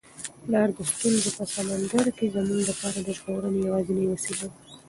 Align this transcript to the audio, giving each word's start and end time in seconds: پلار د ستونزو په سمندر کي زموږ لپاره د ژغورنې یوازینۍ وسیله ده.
پلار 0.43 0.69
د 0.77 0.79
ستونزو 0.91 1.29
په 1.37 1.43
سمندر 1.55 2.05
کي 2.17 2.25
زموږ 2.35 2.61
لپاره 2.71 2.97
د 3.01 3.09
ژغورنې 3.17 3.59
یوازینۍ 3.67 4.05
وسیله 4.09 4.45
ده. 4.51 4.57